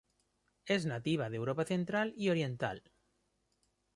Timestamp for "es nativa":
0.65-1.29